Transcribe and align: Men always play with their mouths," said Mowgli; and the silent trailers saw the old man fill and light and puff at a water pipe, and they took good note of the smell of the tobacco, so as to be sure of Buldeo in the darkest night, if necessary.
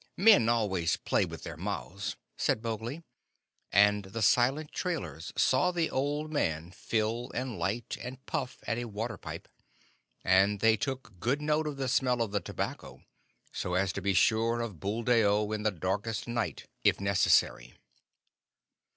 Men 0.17 0.49
always 0.49 0.97
play 0.97 1.25
with 1.25 1.43
their 1.43 1.55
mouths," 1.55 2.15
said 2.35 2.63
Mowgli; 2.63 3.03
and 3.71 4.05
the 4.05 4.23
silent 4.23 4.71
trailers 4.71 5.31
saw 5.37 5.69
the 5.69 5.91
old 5.91 6.33
man 6.33 6.71
fill 6.71 7.29
and 7.35 7.59
light 7.59 7.97
and 8.01 8.25
puff 8.25 8.57
at 8.65 8.79
a 8.79 8.85
water 8.85 9.17
pipe, 9.17 9.47
and 10.23 10.59
they 10.59 10.75
took 10.75 11.19
good 11.19 11.39
note 11.39 11.67
of 11.67 11.77
the 11.77 11.87
smell 11.87 12.23
of 12.23 12.31
the 12.31 12.41
tobacco, 12.41 13.03
so 13.51 13.75
as 13.75 13.93
to 13.93 14.01
be 14.01 14.15
sure 14.15 14.59
of 14.59 14.79
Buldeo 14.79 15.51
in 15.51 15.61
the 15.61 15.69
darkest 15.69 16.27
night, 16.27 16.65
if 16.83 16.99
necessary. 16.99 17.75